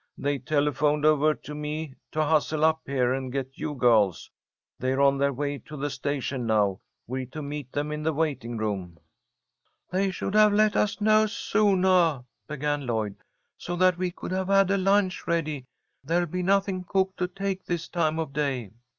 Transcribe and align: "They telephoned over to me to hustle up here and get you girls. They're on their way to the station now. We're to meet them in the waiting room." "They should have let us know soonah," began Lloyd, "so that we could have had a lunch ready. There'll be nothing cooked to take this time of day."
"They 0.17 0.39
telephoned 0.39 1.05
over 1.05 1.35
to 1.35 1.53
me 1.53 1.93
to 2.11 2.23
hustle 2.23 2.65
up 2.65 2.79
here 2.87 3.13
and 3.13 3.31
get 3.31 3.59
you 3.59 3.75
girls. 3.75 4.31
They're 4.79 4.99
on 4.99 5.19
their 5.19 5.31
way 5.31 5.59
to 5.59 5.77
the 5.77 5.91
station 5.91 6.47
now. 6.47 6.79
We're 7.05 7.27
to 7.27 7.43
meet 7.43 7.71
them 7.71 7.91
in 7.91 8.01
the 8.01 8.11
waiting 8.11 8.57
room." 8.57 8.97
"They 9.91 10.09
should 10.09 10.33
have 10.33 10.53
let 10.53 10.75
us 10.75 11.01
know 11.01 11.27
soonah," 11.27 12.25
began 12.47 12.87
Lloyd, 12.87 13.17
"so 13.59 13.75
that 13.75 13.99
we 13.99 14.09
could 14.09 14.31
have 14.31 14.47
had 14.47 14.71
a 14.71 14.77
lunch 14.79 15.27
ready. 15.27 15.67
There'll 16.03 16.25
be 16.25 16.41
nothing 16.41 16.83
cooked 16.83 17.17
to 17.17 17.27
take 17.27 17.65
this 17.65 17.87
time 17.87 18.17
of 18.17 18.33
day." 18.33 18.71